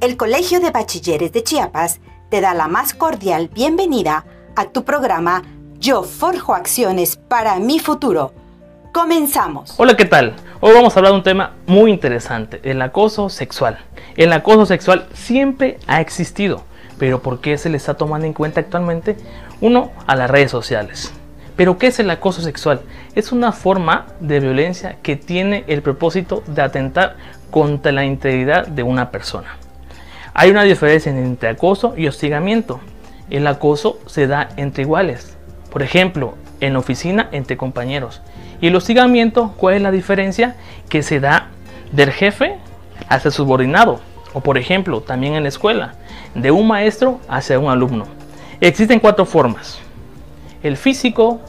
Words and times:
el 0.00 0.16
Colegio 0.16 0.60
de 0.60 0.70
Bachilleres 0.70 1.32
de 1.32 1.42
Chiapas 1.42 2.00
te 2.30 2.40
da 2.40 2.54
la 2.54 2.68
más 2.68 2.94
cordial 2.94 3.50
bienvenida 3.52 4.24
a 4.54 4.66
tu 4.66 4.84
programa 4.84 5.42
Yo 5.80 6.04
Forjo 6.04 6.54
Acciones 6.54 7.16
para 7.16 7.58
mi 7.58 7.80
futuro. 7.80 8.32
Comenzamos. 8.94 9.74
Hola, 9.76 9.96
¿qué 9.96 10.04
tal? 10.04 10.36
Hoy 10.60 10.72
vamos 10.72 10.94
a 10.94 11.00
hablar 11.00 11.12
de 11.12 11.18
un 11.18 11.24
tema 11.24 11.54
muy 11.66 11.90
interesante, 11.90 12.60
el 12.62 12.80
acoso 12.80 13.28
sexual. 13.28 13.78
El 14.16 14.32
acoso 14.32 14.66
sexual 14.66 15.08
siempre 15.14 15.80
ha 15.88 16.00
existido, 16.00 16.62
pero 16.96 17.20
¿por 17.20 17.40
qué 17.40 17.58
se 17.58 17.68
le 17.68 17.76
está 17.76 17.94
tomando 17.94 18.26
en 18.26 18.34
cuenta 18.34 18.60
actualmente? 18.60 19.16
Uno, 19.60 19.90
a 20.06 20.14
las 20.14 20.30
redes 20.30 20.52
sociales. 20.52 21.12
Pero 21.56 21.76
¿qué 21.76 21.88
es 21.88 21.98
el 21.98 22.10
acoso 22.10 22.40
sexual? 22.40 22.82
Es 23.16 23.32
una 23.32 23.50
forma 23.50 24.06
de 24.20 24.38
violencia 24.38 24.98
que 25.02 25.16
tiene 25.16 25.64
el 25.66 25.82
propósito 25.82 26.44
de 26.46 26.62
atentar 26.62 27.16
contra 27.50 27.90
la 27.90 28.04
integridad 28.04 28.68
de 28.68 28.84
una 28.84 29.10
persona. 29.10 29.56
Hay 30.40 30.50
una 30.50 30.62
diferencia 30.62 31.10
entre 31.10 31.48
acoso 31.48 31.94
y 31.96 32.06
hostigamiento. 32.06 32.78
El 33.28 33.44
acoso 33.48 33.98
se 34.06 34.28
da 34.28 34.50
entre 34.56 34.84
iguales. 34.84 35.36
Por 35.68 35.82
ejemplo, 35.82 36.36
en 36.60 36.74
la 36.74 36.78
oficina 36.78 37.28
entre 37.32 37.56
compañeros. 37.56 38.22
Y 38.60 38.68
el 38.68 38.76
hostigamiento, 38.76 39.52
¿cuál 39.56 39.74
es 39.74 39.82
la 39.82 39.90
diferencia? 39.90 40.54
Que 40.88 41.02
se 41.02 41.18
da 41.18 41.48
del 41.90 42.12
jefe 42.12 42.54
hacia 43.08 43.32
su 43.32 43.38
subordinado. 43.38 43.98
O 44.32 44.40
por 44.40 44.58
ejemplo, 44.58 45.00
también 45.00 45.34
en 45.34 45.42
la 45.42 45.48
escuela, 45.48 45.94
de 46.36 46.52
un 46.52 46.68
maestro 46.68 47.18
hacia 47.28 47.58
un 47.58 47.68
alumno. 47.68 48.04
Existen 48.60 49.00
cuatro 49.00 49.26
formas 49.26 49.80
el 50.62 50.76
físico, 50.76 51.40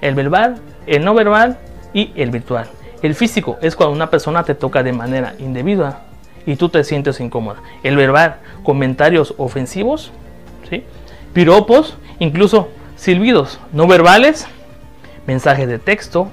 el 0.00 0.14
verbal, 0.14 0.60
el 0.86 1.04
no 1.04 1.14
verbal 1.14 1.58
y 1.92 2.12
el 2.14 2.30
virtual. 2.30 2.68
El 3.02 3.16
físico 3.16 3.58
es 3.60 3.74
cuando 3.74 3.96
una 3.96 4.08
persona 4.08 4.44
te 4.44 4.54
toca 4.54 4.84
de 4.84 4.92
manera 4.92 5.34
indebida 5.40 6.04
y 6.50 6.56
tú 6.56 6.68
te 6.68 6.82
sientes 6.82 7.20
incómoda. 7.20 7.60
El 7.84 7.96
verbal, 7.96 8.36
comentarios 8.64 9.34
ofensivos, 9.38 10.10
¿sí? 10.68 10.82
piropos, 11.32 11.96
incluso 12.18 12.68
silbidos 12.96 13.60
no 13.72 13.86
verbales, 13.86 14.46
mensajes 15.28 15.68
de 15.68 15.78
texto 15.78 16.28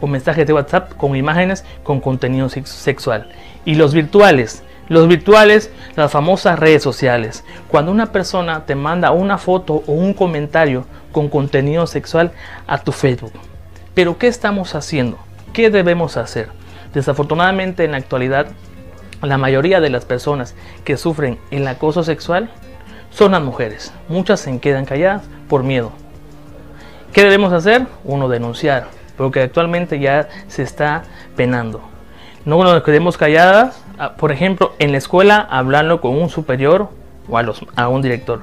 o 0.00 0.06
mensajes 0.06 0.46
de 0.46 0.52
WhatsApp 0.52 0.92
con 0.96 1.16
imágenes 1.16 1.64
con 1.82 2.00
contenido 2.00 2.50
sexual. 2.50 3.30
Y 3.64 3.76
los 3.76 3.94
virtuales, 3.94 4.62
los 4.88 5.08
virtuales, 5.08 5.70
las 5.96 6.12
famosas 6.12 6.58
redes 6.58 6.82
sociales. 6.82 7.44
Cuando 7.68 7.92
una 7.92 8.12
persona 8.12 8.66
te 8.66 8.74
manda 8.74 9.10
una 9.10 9.38
foto 9.38 9.82
o 9.86 9.92
un 9.92 10.12
comentario 10.12 10.84
con 11.12 11.30
contenido 11.30 11.86
sexual 11.86 12.32
a 12.66 12.76
tu 12.76 12.92
Facebook. 12.92 13.32
Pero 13.94 14.18
¿qué 14.18 14.26
estamos 14.26 14.74
haciendo? 14.74 15.18
¿Qué 15.54 15.70
debemos 15.70 16.18
hacer? 16.18 16.50
Desafortunadamente 16.92 17.84
en 17.84 17.92
la 17.92 17.96
actualidad, 17.96 18.48
la 19.28 19.38
mayoría 19.38 19.80
de 19.80 19.90
las 19.90 20.04
personas 20.04 20.54
que 20.84 20.96
sufren 20.96 21.38
el 21.50 21.66
acoso 21.66 22.02
sexual 22.04 22.50
son 23.10 23.32
las 23.32 23.42
mujeres. 23.42 23.92
Muchas 24.08 24.40
se 24.40 24.58
quedan 24.58 24.84
calladas 24.84 25.22
por 25.48 25.62
miedo. 25.62 25.92
¿Qué 27.12 27.22
debemos 27.22 27.52
hacer? 27.52 27.86
Uno, 28.04 28.28
denunciar, 28.28 28.88
porque 29.16 29.42
actualmente 29.42 30.00
ya 30.00 30.28
se 30.48 30.62
está 30.62 31.04
penando. 31.36 31.80
No 32.44 32.62
nos 32.62 32.82
quedemos 32.82 33.16
calladas, 33.16 33.80
ah, 33.98 34.14
por 34.16 34.32
ejemplo, 34.32 34.74
en 34.78 34.92
la 34.92 34.98
escuela 34.98 35.46
hablando 35.48 36.00
con 36.00 36.20
un 36.20 36.28
superior 36.28 36.88
o 37.28 37.38
a, 37.38 37.42
los, 37.42 37.62
un 37.62 38.02
director. 38.02 38.42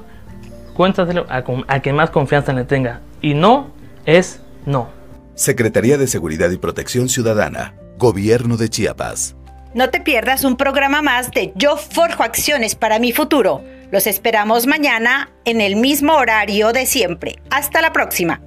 Cuéntaselo 0.74 1.26
a, 1.30 1.44
a 1.68 1.80
quien 1.82 1.96
más 1.96 2.10
confianza 2.10 2.54
le 2.54 2.64
tenga. 2.64 3.02
Y 3.22 3.34
no 3.34 3.68
es 4.06 4.42
no. 4.66 4.90
Secretaría 5.36 5.98
de 5.98 6.08
Seguridad 6.08 6.50
y 6.52 6.58
Protección 6.58 7.10
Ciudadana, 7.10 7.76
Gobierno 7.98 8.58
de 8.58 8.70
Chiapas. 8.70 9.36
No 9.74 9.90
te 9.90 10.02
pierdas 10.02 10.44
un 10.44 10.58
programa 10.58 11.02
más 11.02 11.32
de 11.32 11.54
Yo 11.56 11.78
Forjo 11.78 12.24
Acciones 12.24 12.76
para 12.76 13.00
mi 13.00 13.14
futuro. 13.14 13.64
Los 13.90 14.06
esperamos 14.06 14.68
mañana 14.68 15.32
en 15.46 15.62
el 15.62 15.78
mismo 15.78 16.14
horario 16.14 16.74
de 16.74 16.86
siempre. 16.86 17.38
Hasta 17.50 17.82
la 17.82 17.94
próxima. 17.94 18.42